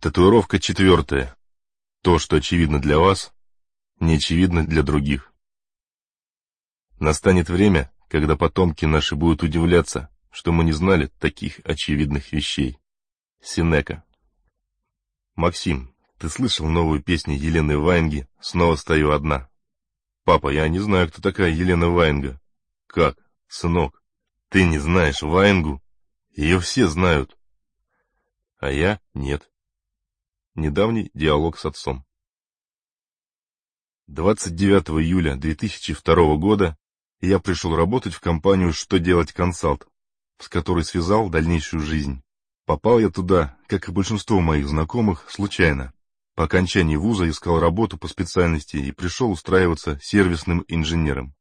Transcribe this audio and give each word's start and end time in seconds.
Татуировка 0.00 0.60
четвертая. 0.60 1.36
То, 2.02 2.20
что 2.20 2.36
очевидно 2.36 2.80
для 2.80 3.00
вас, 3.00 3.32
не 3.98 4.14
очевидно 4.14 4.64
для 4.64 4.84
других. 4.84 5.32
Настанет 7.00 7.48
время, 7.48 7.90
когда 8.08 8.36
потомки 8.36 8.84
наши 8.84 9.16
будут 9.16 9.42
удивляться, 9.42 10.08
что 10.30 10.52
мы 10.52 10.62
не 10.62 10.70
знали 10.70 11.10
таких 11.18 11.58
очевидных 11.64 12.30
вещей. 12.30 12.78
Синека. 13.42 14.04
Максим, 15.34 15.92
ты 16.18 16.28
слышал 16.28 16.68
новую 16.68 17.02
песню 17.02 17.36
Елены 17.36 17.76
Ваенги 17.76 18.28
«Снова 18.40 18.76
стою 18.76 19.10
одна»? 19.10 19.48
Папа, 20.22 20.52
я 20.52 20.68
не 20.68 20.78
знаю, 20.78 21.08
кто 21.08 21.20
такая 21.20 21.50
Елена 21.50 21.88
Ваенга. 21.88 22.40
Как, 22.86 23.18
сынок, 23.48 24.00
ты 24.48 24.64
не 24.64 24.78
знаешь 24.78 25.22
Ваенгу? 25.22 25.82
Ее 26.36 26.60
все 26.60 26.86
знают. 26.86 27.36
А 28.60 28.70
я 28.70 29.00
нет. 29.12 29.50
Недавний 30.58 31.12
диалог 31.14 31.56
с 31.56 31.66
отцом. 31.66 32.04
29 34.08 34.90
июля 35.00 35.36
2002 35.36 36.34
года 36.34 36.76
я 37.20 37.38
пришел 37.38 37.76
работать 37.76 38.12
в 38.12 38.18
компанию 38.18 38.72
«Что 38.72 38.98
делать 38.98 39.32
консалт», 39.32 39.86
с 40.40 40.48
которой 40.48 40.82
связал 40.82 41.28
дальнейшую 41.28 41.82
жизнь. 41.82 42.24
Попал 42.66 42.98
я 42.98 43.08
туда, 43.08 43.56
как 43.68 43.88
и 43.88 43.92
большинство 43.92 44.40
моих 44.40 44.66
знакомых, 44.66 45.30
случайно. 45.30 45.92
По 46.34 46.42
окончании 46.42 46.96
вуза 46.96 47.30
искал 47.30 47.60
работу 47.60 47.96
по 47.96 48.08
специальности 48.08 48.78
и 48.78 48.90
пришел 48.90 49.30
устраиваться 49.30 50.00
сервисным 50.02 50.64
инженером. 50.66 51.36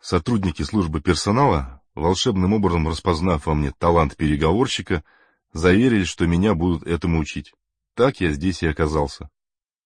Сотрудники 0.00 0.62
службы 0.62 1.02
персонала, 1.02 1.82
волшебным 1.94 2.54
образом 2.54 2.88
распознав 2.88 3.44
во 3.44 3.54
мне 3.54 3.72
талант 3.72 4.16
переговорщика, 4.16 5.04
заверили, 5.52 6.04
что 6.04 6.26
меня 6.26 6.54
будут 6.54 6.84
этому 6.84 7.18
учить. 7.18 7.52
Так 7.94 8.20
я 8.20 8.32
здесь 8.32 8.62
и 8.62 8.66
оказался. 8.66 9.28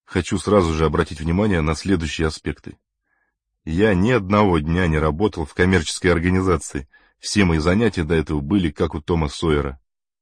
Хочу 0.04 0.38
сразу 0.38 0.72
же 0.74 0.84
обратить 0.84 1.20
внимание 1.20 1.60
на 1.60 1.74
следующие 1.74 2.26
аспекты. 2.26 2.78
Я 3.64 3.94
ни 3.94 4.10
одного 4.10 4.58
дня 4.58 4.86
не 4.86 4.98
работал 4.98 5.44
в 5.44 5.54
коммерческой 5.54 6.12
организации. 6.12 6.88
Все 7.18 7.44
мои 7.44 7.58
занятия 7.58 8.04
до 8.04 8.14
этого 8.14 8.40
были 8.40 8.70
как 8.70 8.94
у 8.94 9.00
Тома 9.00 9.28
Сойера. 9.28 9.80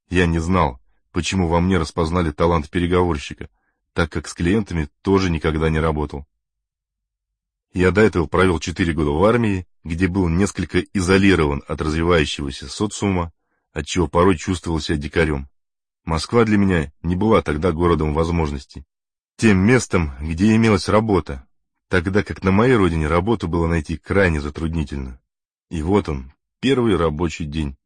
Я 0.09 0.27
не 0.27 0.39
знал, 0.39 0.81
почему 1.13 1.49
во 1.49 1.61
мне 1.61 1.79
распознали 1.79 2.31
талант 2.31 2.71
переговорщика— 2.71 3.49
так 3.95 4.11
как 4.11 4.29
с 4.29 4.35
клиентами 4.35 4.89
тоже 5.03 5.31
никогда 5.31 5.71
не 5.71 5.79
работал. 5.79 6.27
Я 7.73 7.91
до 7.93 8.03
этого 8.03 8.27
провел 8.27 8.61
четыре 8.61 8.93
года 8.93 9.11
в 9.11 9.25
армии, 9.25 9.67
где 9.85 10.09
был 10.09 10.29
несколько 10.29 10.81
изолирован 10.81 11.63
от 11.67 11.81
развивающегося 11.81 12.69
социума, 12.69 13.33
отчего 13.73 14.07
порой 14.09 14.37
чувствовал 14.37 14.81
себя 14.81 14.97
дикарем. 14.97 15.49
Москва 16.05 16.45
для 16.45 16.59
меня 16.59 16.93
не 17.03 17.17
была 17.17 17.43
тогда 17.43 17.73
городом 17.73 18.15
возможностей. 18.15 18.85
Тем 19.37 19.59
местом, 19.59 20.13
где 20.21 20.55
имелась 20.55 20.89
работа, 20.89 21.47
тогда 21.89 22.23
как 22.23 22.43
на 22.43 22.51
моей 22.51 22.77
родине 22.77 23.07
работу 23.07 23.49
было 23.49 23.67
найти 23.67 23.97
крайне 23.97 24.41
затруднительно. 24.41 25.21
И 25.71 25.83
вот 25.83 26.09
он, 26.09 26.33
первый 26.61 26.97
рабочий 26.97 27.47
день. 27.47 27.77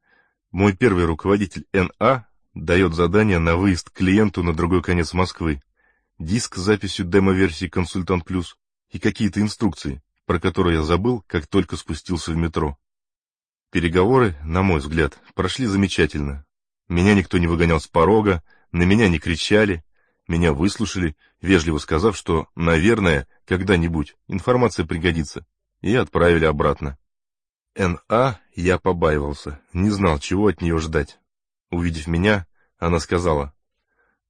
Мой 0.51 0.73
первый 0.75 1.05
руководитель 1.05 1.67
Н.А. 1.73 2.27
дает 2.55 2.95
задание 2.95 3.39
на 3.39 3.57
выезд 3.57 3.91
клиенту 3.91 4.43
на 4.43 4.55
другой 4.55 4.83
конец 4.83 5.13
Москвы 5.13 5.63
диск 6.19 6.57
с 6.57 6.61
записью 6.61 7.07
демо-версии 7.07 7.67
«Консультант 7.67 8.25
Плюс» 8.25 8.57
и 8.91 8.99
какие-то 8.99 9.41
инструкции, 9.41 10.03
про 10.27 10.41
которые 10.41 10.79
я 10.79 10.83
забыл, 10.83 11.23
как 11.27 11.47
только 11.47 11.77
спустился 11.77 12.33
в 12.33 12.37
метро. 12.37 12.77
Переговоры, 13.71 14.37
на 14.43 14.63
мой 14.63 14.81
взгляд, 14.81 15.19
прошли 15.35 15.67
замечательно. 15.67 16.45
Меня 16.89 17.15
никто 17.15 17.39
не 17.39 17.47
выгонял 17.47 17.81
с 17.81 17.87
порога, 17.87 18.43
на 18.73 18.83
меня 18.83 19.09
не 19.09 19.19
кричали, 19.19 19.85
меня 20.27 20.53
выслушали, 20.53 21.17
вежливо 21.41 21.79
сказав, 21.79 22.17
что, 22.17 22.49
наверное, 22.55 23.27
когда-нибудь 23.47 24.17
информация 24.27 24.87
пригодится, 24.87 25.47
и 25.81 25.95
отправили 25.95 26.45
обратно. 26.45 26.99
Н.А. 27.75 28.39
я 28.55 28.79
побаивался, 28.79 29.61
не 29.73 29.91
знал, 29.91 30.19
чего 30.19 30.49
от 30.49 30.61
нее 30.61 30.79
ждать. 30.79 31.19
Увидев 31.71 32.07
меня, 32.07 32.47
она 32.79 32.99
сказала, 32.99 33.53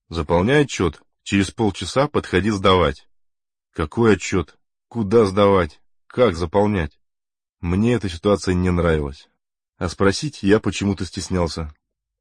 «Заполняй 0.09 0.65
отчет, 0.65 1.01
Через 1.29 1.51
полчаса 1.51 2.09
подходи 2.09 2.49
сдавать. 2.49 3.07
Какой 3.75 4.15
отчет? 4.15 4.57
Куда 4.89 5.27
сдавать? 5.27 5.79
Как 6.07 6.35
заполнять? 6.35 6.99
Мне 7.61 7.93
эта 7.93 8.09
ситуация 8.09 8.55
не 8.55 8.71
нравилась. 8.71 9.29
А 9.77 9.91
спросить 9.91 10.43
я 10.43 10.59
почему-то 10.59 11.05
стеснялся, 11.05 11.71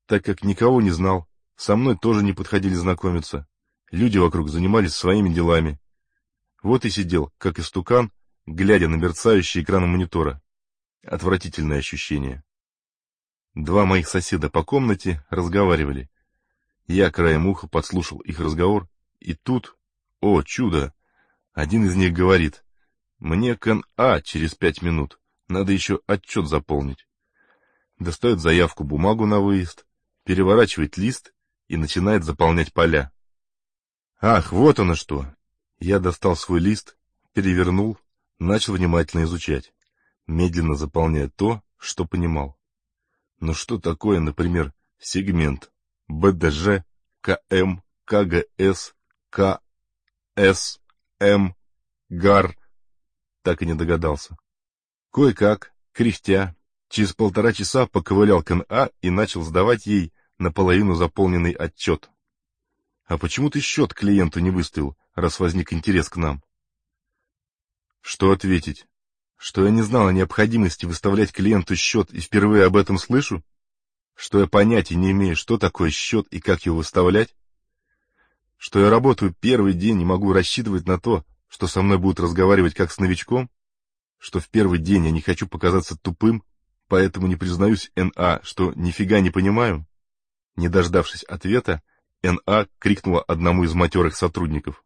так 0.07 0.23
как 0.23 0.43
никого 0.43 0.81
не 0.81 0.89
знал, 0.89 1.27
со 1.55 1.75
мной 1.75 1.97
тоже 1.97 2.23
не 2.23 2.33
подходили 2.33 2.73
знакомиться. 2.73 3.47
Люди 3.91 4.17
вокруг 4.17 4.49
занимались 4.49 4.95
своими 4.95 5.33
делами. 5.33 5.79
Вот 6.63 6.85
и 6.85 6.89
сидел, 6.89 7.31
как 7.37 7.59
истукан, 7.59 8.11
глядя 8.45 8.87
на 8.87 8.95
мерцающий 8.95 9.61
экран 9.61 9.87
монитора. 9.89 10.41
Отвратительное 11.03 11.79
ощущение. 11.79 12.43
Два 13.53 13.85
моих 13.85 14.07
соседа 14.07 14.49
по 14.49 14.63
комнате 14.63 15.23
разговаривали. 15.29 16.09
Я 16.87 17.11
краем 17.11 17.47
уха 17.47 17.67
подслушал 17.67 18.19
их 18.19 18.39
разговор 18.39 18.87
и 19.19 19.33
тут, 19.33 19.75
о, 20.21 20.41
чудо, 20.43 20.93
один 21.53 21.85
из 21.85 21.95
них 21.95 22.13
говорит, 22.13 22.63
мне 23.19 23.55
к 23.55 23.81
А 23.95 24.21
через 24.21 24.53
пять 24.53 24.81
минут, 24.81 25.19
надо 25.47 25.73
еще 25.73 26.01
отчет 26.07 26.47
заполнить. 26.47 27.07
Достает 27.99 28.39
заявку, 28.39 28.83
бумагу 28.83 29.25
на 29.25 29.39
выезд, 29.39 29.86
переворачивает 30.27 30.97
лист 30.97 31.33
и 31.69 31.77
начинает 31.77 32.25
заполнять 32.25 32.73
поля. 32.73 33.13
Ах, 34.19 34.51
вот 34.51 34.77
оно 34.77 34.93
что! 34.93 35.25
Я 35.79 35.99
достал 35.99 36.35
свой 36.35 36.59
лист, 36.59 36.97
перевернул, 37.31 37.97
начал 38.37 38.73
внимательно 38.73 39.23
изучать, 39.23 39.73
медленно 40.25 40.75
заполняя 40.75 41.29
то, 41.29 41.63
что 41.77 42.03
понимал. 42.03 42.59
Но 43.39 43.53
что 43.53 43.79
такое, 43.79 44.19
например, 44.19 44.73
сегмент 44.99 45.71
БДЖ, 46.09 46.83
КМ, 47.21 47.81
КГС, 48.03 48.95
к. 49.29 49.61
С. 50.35 50.81
М. 51.19 51.55
Гар. 52.09 52.57
Так 53.43 53.61
и 53.61 53.65
не 53.65 53.75
догадался. 53.75 54.35
Кое-как, 55.13 55.73
кряхтя, 55.93 56.53
через 56.89 57.13
полтора 57.13 57.53
часа 57.53 57.85
поковылял 57.85 58.43
к 58.43 58.53
НА 58.53 58.89
и 58.99 59.09
начал 59.09 59.43
сдавать 59.43 59.85
ей 59.85 60.11
наполовину 60.37 60.95
заполненный 60.95 61.51
отчет. 61.51 62.09
А 63.05 63.17
почему 63.17 63.49
ты 63.49 63.59
счет 63.61 63.93
клиенту 63.93 64.39
не 64.39 64.51
выставил, 64.51 64.97
раз 65.15 65.39
возник 65.39 65.73
интерес 65.73 66.09
к 66.09 66.17
нам? 66.17 66.43
Что 68.01 68.31
ответить? 68.31 68.85
Что 69.37 69.65
я 69.65 69.71
не 69.71 69.81
знал 69.81 70.07
о 70.07 70.13
необходимости 70.13 70.85
выставлять 70.85 71.31
клиенту 71.31 71.75
счет 71.75 72.11
и 72.11 72.19
впервые 72.19 72.65
об 72.65 72.75
этом 72.75 72.97
слышу? 72.97 73.43
Что 74.15 74.39
я 74.39 74.47
понятия 74.47 74.95
не 74.95 75.11
имею, 75.11 75.35
что 75.35 75.57
такое 75.57 75.89
счет 75.89 76.27
и 76.29 76.39
как 76.39 76.65
его 76.65 76.77
выставлять? 76.77 77.35
Что 78.57 78.79
я 78.79 78.89
работаю 78.89 79.35
первый 79.39 79.73
день 79.73 80.01
и 80.01 80.05
могу 80.05 80.33
рассчитывать 80.33 80.85
на 80.87 80.99
то, 80.99 81.23
что 81.47 81.67
со 81.67 81.81
мной 81.81 81.97
будут 81.97 82.19
разговаривать 82.19 82.73
как 82.73 82.91
с 82.91 82.97
новичком? 82.97 83.49
Что 84.17 84.39
в 84.39 84.49
первый 84.49 84.79
день 84.79 85.05
я 85.05 85.11
не 85.11 85.21
хочу 85.21 85.47
показаться 85.47 85.95
тупым, 85.95 86.43
поэтому 86.87 87.27
не 87.27 87.35
признаюсь 87.35 87.91
Н.А., 87.95 88.41
что 88.43 88.73
нифига 88.75 89.21
не 89.21 89.29
понимаю? 89.29 89.86
Не 90.57 90.67
дождавшись 90.67 91.23
ответа, 91.23 91.81
Н.А. 92.21 92.65
крикнула 92.79 93.21
одному 93.21 93.63
из 93.63 93.73
матерых 93.73 94.17
сотрудников. 94.17 94.83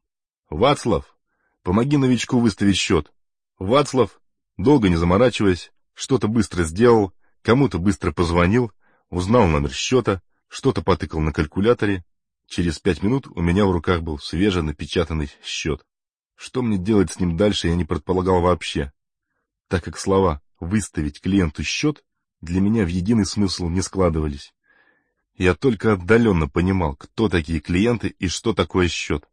«Вацлав, 0.49 1.17
помоги 1.63 1.97
новичку 1.97 2.39
выставить 2.39 2.77
счет!» 2.77 3.11
Вацлав, 3.57 4.21
долго 4.57 4.89
не 4.89 4.97
заморачиваясь, 4.97 5.71
что-то 5.93 6.27
быстро 6.27 6.63
сделал, 6.63 7.13
кому-то 7.41 7.79
быстро 7.79 8.11
позвонил, 8.11 8.71
узнал 9.09 9.47
номер 9.47 9.71
счета, 9.71 10.21
что-то 10.47 10.83
потыкал 10.83 11.21
на 11.21 11.33
калькуляторе 11.33 12.03
Через 12.51 12.79
пять 12.79 13.01
минут 13.01 13.27
у 13.33 13.41
меня 13.41 13.65
в 13.65 13.71
руках 13.71 14.01
был 14.01 14.19
свеженапечатанный 14.19 15.31
счет. 15.41 15.85
Что 16.35 16.61
мне 16.61 16.77
делать 16.77 17.09
с 17.09 17.17
ним 17.17 17.37
дальше, 17.37 17.69
я 17.69 17.75
не 17.75 17.85
предполагал 17.85 18.41
вообще, 18.41 18.91
так 19.69 19.85
как 19.85 19.97
слова 19.97 20.41
«выставить 20.59 21.21
клиенту 21.21 21.63
счет» 21.63 22.03
для 22.41 22.59
меня 22.59 22.83
в 22.83 22.89
единый 22.89 23.25
смысл 23.25 23.69
не 23.69 23.81
складывались. 23.81 24.53
Я 25.41 25.55
только 25.55 25.93
отдаленно 25.93 26.47
понимал, 26.47 26.95
кто 26.95 27.27
такие 27.27 27.59
клиенты 27.61 28.09
и 28.09 28.27
что 28.27 28.53
такое 28.53 28.87
счет. 28.87 29.27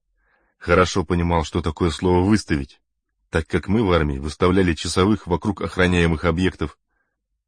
Хорошо 0.57 1.05
понимал, 1.05 1.45
что 1.45 1.61
такое 1.61 1.91
слово 1.91 2.25
«выставить», 2.25 2.81
так 3.29 3.47
как 3.47 3.69
мы 3.69 3.85
в 3.85 3.93
армии 3.93 4.17
выставляли 4.17 4.73
часовых 4.73 5.27
вокруг 5.27 5.61
охраняемых 5.61 6.25
объектов, 6.25 6.79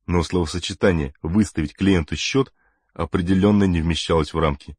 но 0.04 0.22
словосочетание 0.22 1.14
«выставить 1.22 1.72
клиенту 1.72 2.16
счет» 2.16 2.52
определенно 2.92 3.64
не 3.64 3.80
вмещалось 3.80 4.34
в 4.34 4.38
рамки. 4.38 4.76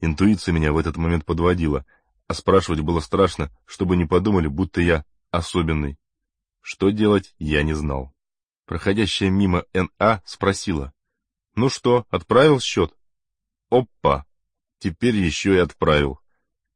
Интуиция 0.00 0.52
меня 0.52 0.72
в 0.72 0.78
этот 0.78 0.96
момент 0.96 1.24
подводила, 1.24 1.86
а 2.26 2.34
спрашивать 2.34 2.80
было 2.80 2.98
страшно, 2.98 3.52
чтобы 3.64 3.96
не 3.96 4.06
подумали, 4.06 4.48
будто 4.48 4.80
я 4.80 5.04
особенный. 5.30 6.00
Что 6.60 6.90
делать, 6.90 7.32
я 7.38 7.62
не 7.62 7.74
знал. 7.74 8.12
Проходящая 8.66 9.30
мимо 9.30 9.66
Н.А. 9.72 10.20
спросила. 10.24 10.92
«Ну 11.54 11.68
что, 11.68 12.08
отправил 12.10 12.58
счет?» 12.58 12.92
«Опа! 13.70 14.26
Теперь 14.78 15.16
еще 15.16 15.54
и 15.54 15.58
отправил. 15.58 16.20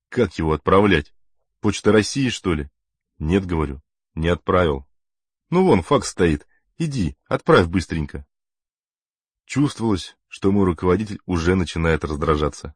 Как 0.09 0.39
его 0.39 0.53
отправлять? 0.53 1.13
Почта 1.61 1.93
России, 1.93 2.31
что 2.31 2.55
ли? 2.55 2.71
Нет, 3.19 3.45
говорю, 3.45 3.83
не 4.15 4.29
отправил. 4.29 4.87
Ну 5.51 5.65
вон, 5.65 5.83
факс 5.83 6.09
стоит. 6.09 6.47
Иди, 6.79 7.17
отправь 7.27 7.67
быстренько. 7.67 8.27
Чувствовалось, 9.45 10.17
что 10.29 10.53
мой 10.53 10.65
руководитель 10.65 11.21
уже 11.27 11.55
начинает 11.55 12.05
раздражаться. 12.05 12.75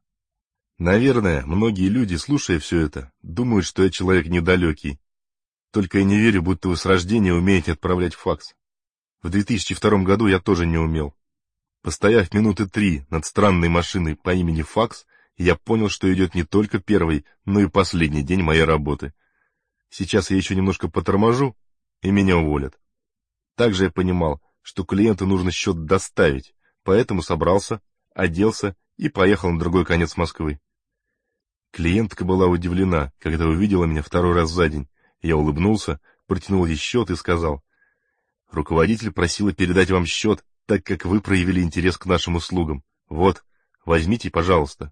Наверное, 0.78 1.44
многие 1.46 1.88
люди, 1.88 2.16
слушая 2.16 2.58
все 2.58 2.80
это, 2.80 3.12
думают, 3.22 3.64
что 3.64 3.84
я 3.84 3.90
человек 3.90 4.26
недалекий. 4.26 5.00
Только 5.70 5.98
я 5.98 6.04
не 6.04 6.18
верю, 6.18 6.42
будто 6.42 6.68
вы 6.68 6.76
с 6.76 6.84
рождения 6.84 7.32
умеете 7.32 7.72
отправлять 7.72 8.14
факс. 8.14 8.54
В 9.22 9.30
2002 9.30 10.02
году 10.02 10.26
я 10.26 10.40
тоже 10.40 10.66
не 10.66 10.76
умел. 10.76 11.14
Постояв 11.82 12.32
минуты 12.32 12.68
три 12.68 13.04
над 13.10 13.26
странной 13.26 13.68
машиной 13.68 14.14
по 14.14 14.32
имени 14.32 14.62
Факс, 14.62 15.04
я 15.36 15.56
понял, 15.56 15.88
что 15.88 16.12
идет 16.12 16.34
не 16.34 16.44
только 16.44 16.78
первый, 16.78 17.24
но 17.44 17.60
и 17.60 17.68
последний 17.68 18.22
день 18.22 18.42
моей 18.42 18.62
работы. 18.62 19.12
Сейчас 19.90 20.30
я 20.30 20.36
еще 20.36 20.54
немножко 20.54 20.88
поторможу, 20.88 21.56
и 22.00 22.12
меня 22.12 22.36
уволят. 22.36 22.78
Также 23.56 23.84
я 23.84 23.90
понимал, 23.90 24.40
что 24.62 24.84
клиенту 24.84 25.26
нужно 25.26 25.50
счет 25.50 25.84
доставить, 25.84 26.54
поэтому 26.84 27.20
собрался, 27.20 27.80
оделся 28.14 28.76
и 28.96 29.08
поехал 29.08 29.50
на 29.50 29.58
другой 29.58 29.84
конец 29.84 30.16
Москвы. 30.16 30.60
Клиентка 31.72 32.24
была 32.24 32.46
удивлена, 32.46 33.12
когда 33.18 33.46
увидела 33.46 33.86
меня 33.86 34.02
второй 34.02 34.34
раз 34.34 34.50
за 34.50 34.68
день. 34.68 34.88
Я 35.20 35.36
улыбнулся, 35.36 36.00
протянул 36.26 36.64
ей 36.64 36.76
счет 36.76 37.10
и 37.10 37.16
сказал, 37.16 37.64
«Руководитель 38.50 39.10
просила 39.10 39.52
передать 39.52 39.90
вам 39.90 40.06
счет, 40.06 40.44
так 40.72 40.84
как 40.84 41.04
вы 41.04 41.20
проявили 41.20 41.60
интерес 41.60 41.98
к 41.98 42.06
нашим 42.06 42.36
услугам. 42.36 42.82
Вот, 43.10 43.44
возьмите, 43.84 44.30
пожалуйста». 44.30 44.90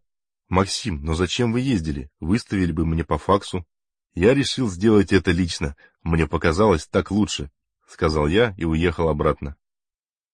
«Максим, 0.50 1.02
но 1.02 1.14
зачем 1.14 1.54
вы 1.54 1.60
ездили? 1.60 2.10
Выставили 2.20 2.70
бы 2.70 2.84
мне 2.84 3.02
по 3.02 3.16
факсу». 3.16 3.64
«Я 4.12 4.34
решил 4.34 4.68
сделать 4.68 5.10
это 5.10 5.30
лично. 5.30 5.76
Мне 6.02 6.26
показалось 6.26 6.86
так 6.86 7.10
лучше»,— 7.10 7.50
сказал 7.88 8.26
я 8.26 8.54
и 8.58 8.64
уехал 8.64 9.08
обратно. 9.08 9.56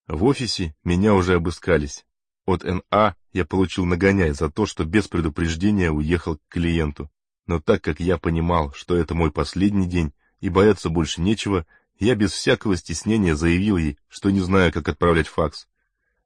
В 0.08 0.25
офисе 0.25 0.75
меня 0.82 1.14
уже 1.14 1.34
обыскались. 1.34 2.04
От 2.44 2.64
НА 2.64 3.14
я 3.32 3.44
получил 3.44 3.84
нагоняй 3.84 4.31
за 4.31 4.50
то, 4.50 4.66
что 4.66 4.84
без 4.84 5.06
предупреждения 5.06 5.93
уехал 5.93 6.38
к 6.38 6.40
клиенту. 6.48 7.08
Но 7.46 7.60
так 7.60 7.84
как 7.84 8.00
я 8.00 8.19
понимал, 8.19 8.72
что 8.72 8.96
это 8.96 9.14
мой 9.14 9.31
последний 9.31 9.87
день 9.87 10.12
и 10.40 10.48
бояться 10.48 10.88
больше 10.88 11.20
нечего, 11.20 11.66
я 11.98 12.14
без 12.14 12.32
всякого 12.32 12.76
стеснения 12.76 13.34
заявил 13.34 13.76
ей, 13.76 13.98
что 14.08 14.31
не 14.31 14.40
знаю, 14.40 14.72
как 14.72 14.88
отправлять 14.88 15.28
факс. 15.28 15.69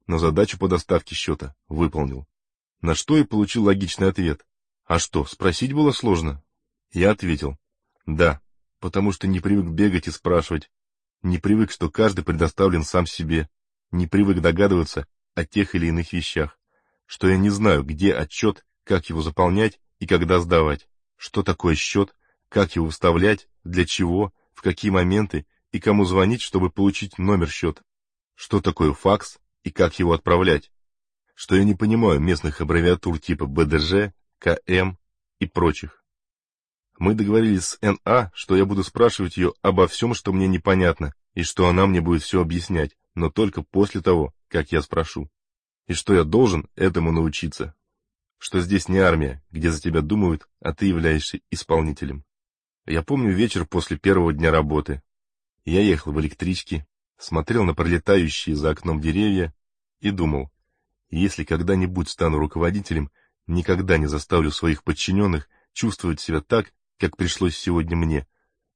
Но 0.06 0.18
задачу 0.18 0.58
по 0.58 0.68
доставке 0.68 1.14
счета 1.14 1.54
выполнил. 1.68 2.26
На 2.80 2.94
что 2.94 3.16
и 3.16 3.24
получил 3.24 3.64
логичный 3.64 4.08
ответ. 4.08 4.44
А 4.86 4.98
что, 4.98 5.24
спросить 5.24 5.72
было 5.72 5.92
сложно? 5.92 6.42
Я 6.92 7.12
ответил. 7.12 7.56
Да, 8.06 8.40
потому 8.80 9.12
что 9.12 9.28
не 9.28 9.38
привык 9.38 9.66
бегать 9.66 10.08
и 10.08 10.10
спрашивать. 10.10 10.70
Не 11.22 11.38
привык, 11.38 11.70
что 11.70 11.90
каждый 11.90 12.24
предоставлен 12.24 12.82
сам 12.82 13.06
себе. 13.06 13.48
Не 13.92 14.06
привык 14.06 14.40
догадываться 14.40 15.06
о 15.34 15.44
тех 15.44 15.74
или 15.74 15.86
иных 15.86 16.12
вещах. 16.12 16.58
Что 17.06 17.28
я 17.28 17.36
не 17.36 17.50
знаю, 17.50 17.84
где 17.84 18.14
отчет, 18.14 18.64
как 18.84 19.10
его 19.10 19.22
заполнять 19.22 19.78
и 19.98 20.06
когда 20.06 20.40
сдавать. 20.40 20.88
Что 21.16 21.42
такое 21.42 21.74
счет, 21.74 22.16
как 22.48 22.74
его 22.74 22.88
вставлять, 22.88 23.48
для 23.62 23.84
чего, 23.84 24.32
в 24.54 24.62
какие 24.62 24.90
моменты 24.90 25.46
и 25.72 25.80
кому 25.80 26.04
звонить, 26.04 26.42
чтобы 26.42 26.70
получить 26.70 27.18
номер 27.18 27.48
счета. 27.48 27.82
Что 28.34 28.60
такое 28.60 28.92
факс 28.92 29.38
и 29.62 29.70
как 29.70 29.98
его 29.98 30.12
отправлять 30.12 30.70
что 31.40 31.56
я 31.56 31.64
не 31.64 31.74
понимаю 31.74 32.20
местных 32.20 32.60
аббревиатур 32.60 33.18
типа 33.18 33.46
БДЖ, 33.46 34.12
КМ 34.40 34.98
и 35.38 35.46
прочих. 35.46 36.04
Мы 36.98 37.14
договорились 37.14 37.64
с 37.64 37.78
НА, 37.80 38.30
что 38.34 38.58
я 38.58 38.66
буду 38.66 38.84
спрашивать 38.84 39.38
ее 39.38 39.54
обо 39.62 39.88
всем, 39.88 40.12
что 40.12 40.34
мне 40.34 40.46
непонятно, 40.46 41.14
и 41.32 41.42
что 41.42 41.66
она 41.66 41.86
мне 41.86 42.02
будет 42.02 42.22
все 42.22 42.42
объяснять, 42.42 42.94
но 43.14 43.30
только 43.30 43.62
после 43.62 44.02
того, 44.02 44.34
как 44.48 44.70
я 44.70 44.82
спрошу. 44.82 45.30
И 45.86 45.94
что 45.94 46.12
я 46.12 46.24
должен 46.24 46.68
этому 46.76 47.10
научиться. 47.10 47.74
Что 48.36 48.60
здесь 48.60 48.90
не 48.90 48.98
армия, 48.98 49.42
где 49.50 49.70
за 49.70 49.80
тебя 49.80 50.02
думают, 50.02 50.46
а 50.60 50.74
ты 50.74 50.84
являешься 50.84 51.40
исполнителем. 51.50 52.22
Я 52.84 53.02
помню 53.02 53.32
вечер 53.32 53.64
после 53.64 53.96
первого 53.96 54.34
дня 54.34 54.50
работы. 54.50 55.02
Я 55.70 55.82
ехал 55.82 56.10
в 56.10 56.20
электричке, 56.20 56.84
смотрел 57.16 57.62
на 57.62 57.74
пролетающие 57.74 58.56
за 58.56 58.70
окном 58.70 59.00
деревья 59.00 59.54
и 60.00 60.10
думал, 60.10 60.50
если 61.10 61.44
когда-нибудь 61.44 62.08
стану 62.08 62.38
руководителем, 62.38 63.12
никогда 63.46 63.96
не 63.96 64.06
заставлю 64.06 64.50
своих 64.50 64.82
подчиненных 64.82 65.48
чувствовать 65.72 66.18
себя 66.18 66.40
так, 66.40 66.72
как 66.98 67.16
пришлось 67.16 67.56
сегодня 67.56 67.96
мне, 67.96 68.26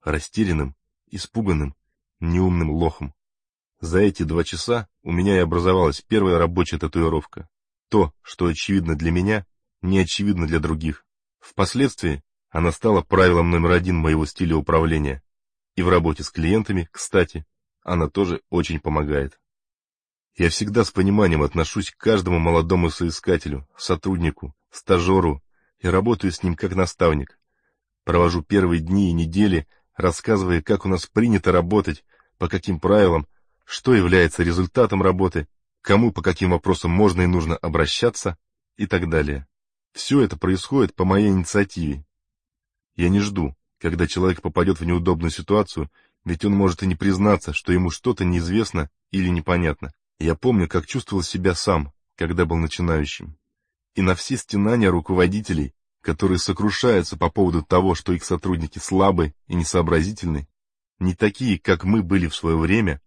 растерянным, 0.04 0.76
испуганным, 1.10 1.74
неумным 2.20 2.70
лохом. 2.70 3.12
За 3.80 3.98
эти 3.98 4.22
два 4.22 4.44
часа 4.44 4.86
у 5.02 5.10
меня 5.10 5.34
и 5.34 5.40
образовалась 5.40 6.00
первая 6.00 6.38
рабочая 6.38 6.78
татуировка. 6.78 7.48
То, 7.88 8.14
что 8.22 8.46
очевидно 8.46 8.94
для 8.94 9.10
меня, 9.10 9.46
не 9.82 9.98
очевидно 9.98 10.46
для 10.46 10.60
других. 10.60 11.04
Впоследствии 11.40 12.22
она 12.50 12.70
стала 12.70 13.02
правилом 13.02 13.50
номер 13.50 13.72
один 13.72 13.96
моего 13.96 14.26
стиля 14.26 14.54
управления. 14.54 15.23
И 15.76 15.82
в 15.82 15.88
работе 15.88 16.22
с 16.22 16.30
клиентами, 16.30 16.88
кстати, 16.92 17.44
она 17.82 18.08
тоже 18.08 18.42
очень 18.50 18.80
помогает. 18.80 19.40
Я 20.36 20.48
всегда 20.48 20.84
с 20.84 20.90
пониманием 20.90 21.42
отношусь 21.42 21.90
к 21.90 21.96
каждому 21.96 22.38
молодому 22.38 22.90
соискателю, 22.90 23.68
сотруднику, 23.76 24.54
стажеру 24.70 25.42
и 25.78 25.88
работаю 25.88 26.32
с 26.32 26.42
ним 26.42 26.56
как 26.56 26.74
наставник. 26.74 27.38
Провожу 28.04 28.42
первые 28.42 28.80
дни 28.80 29.10
и 29.10 29.12
недели, 29.12 29.68
рассказывая, 29.96 30.60
как 30.62 30.84
у 30.84 30.88
нас 30.88 31.06
принято 31.06 31.52
работать, 31.52 32.04
по 32.38 32.48
каким 32.48 32.80
правилам, 32.80 33.28
что 33.64 33.94
является 33.94 34.42
результатом 34.42 35.02
работы, 35.02 35.48
кому 35.82 36.12
по 36.12 36.22
каким 36.22 36.50
вопросам 36.50 36.90
можно 36.90 37.22
и 37.22 37.26
нужно 37.26 37.56
обращаться 37.56 38.36
и 38.76 38.86
так 38.86 39.08
далее. 39.08 39.46
Все 39.92 40.20
это 40.20 40.36
происходит 40.36 40.94
по 40.94 41.04
моей 41.04 41.28
инициативе. 41.28 42.04
Я 42.96 43.08
не 43.08 43.20
жду, 43.20 43.56
когда 43.80 44.06
человек 44.06 44.42
попадет 44.42 44.80
в 44.80 44.84
неудобную 44.84 45.30
ситуацию, 45.30 45.90
ведь 46.24 46.44
он 46.44 46.52
может 46.52 46.82
и 46.82 46.86
не 46.86 46.94
признаться, 46.94 47.52
что 47.52 47.72
ему 47.72 47.90
что-то 47.90 48.24
неизвестно 48.24 48.88
или 49.10 49.28
непонятно. 49.28 49.92
Я 50.18 50.34
помню, 50.34 50.68
как 50.68 50.86
чувствовал 50.86 51.22
себя 51.22 51.54
сам, 51.54 51.92
когда 52.16 52.46
был 52.46 52.56
начинающим. 52.56 53.36
И 53.94 54.02
на 54.02 54.14
все 54.14 54.36
стенания 54.36 54.90
руководителей, 54.90 55.74
которые 56.00 56.38
сокрушаются 56.38 57.16
по 57.16 57.30
поводу 57.30 57.62
того, 57.62 57.94
что 57.94 58.12
их 58.12 58.24
сотрудники 58.24 58.78
слабы 58.78 59.34
и 59.46 59.54
несообразительны, 59.54 60.48
не 60.98 61.14
такие, 61.14 61.58
как 61.58 61.84
мы 61.84 62.02
были 62.02 62.26
в 62.26 62.34
свое 62.34 62.56
время, 62.56 63.00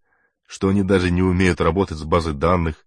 что 0.46 0.70
они 0.70 0.84
даже 0.84 1.12
не 1.12 1.22
умеют 1.22 1.62
работать 1.62 1.98
с 1.98 2.03
базой 2.03 2.34
данных, 2.34 2.86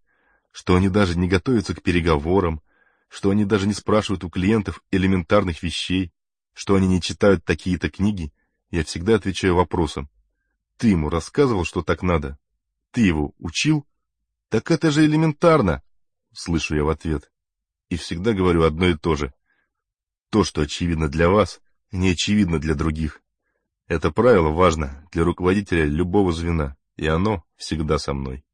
что 0.50 0.76
они 0.76 0.88
даже 0.88 1.19
не 1.19 1.28
готовятся 1.28 1.75
к 1.75 1.83
переговорам, 1.83 2.61
что 3.09 3.31
они 3.31 3.45
даже 3.45 3.66
не 3.66 3.75
спрашивают 3.75 4.25
у 4.25 4.31
клиентов 4.31 4.83
элементарных 4.90 5.62
вещей, 5.62 6.12
что 6.61 6.75
они 6.75 6.87
не 6.87 7.00
читают 7.00 7.43
такие-то 7.43 7.88
книги, 7.88 8.35
я 8.71 8.85
всегда 8.85 9.14
отвечаю 9.14 9.55
вопросом. 9.55 10.11
Ты 10.76 10.88
ему 10.88 11.09
рассказывал, 11.09 11.64
что 11.64 11.83
так 11.83 12.02
надо? 12.02 12.38
Ты 12.90 13.00
его 13.00 13.33
учил? 13.38 13.87
«Так 14.50 14.71
это 14.71 14.90
же 14.90 15.07
элементарно!»— 15.07 15.83
слышу 16.35 16.76
я 16.76 16.85
в 16.85 16.90
ответ. 16.90 17.33
И 17.88 17.97
всегда 17.97 18.35
говорю 18.35 18.64
одно 18.64 18.88
и 18.88 18.95
то 18.95 19.17
же. 19.17 19.33
То, 20.29 20.45
что 20.45 20.61
очевидно 20.61 21.09
для 21.09 21.31
вас, 21.31 21.62
не 21.93 22.11
очевидно 22.11 22.59
для 22.59 22.75
других. 22.75 23.23
Это 23.87 24.11
правило 24.11 24.50
важно 24.50 25.09
для 25.12 25.25
руководителя 25.25 25.87
любого 25.87 26.31
звена, 26.31 26.76
и 26.97 27.07
оно 27.07 27.43
всегда 27.57 27.99
со 27.99 28.12
мной. 28.12 28.45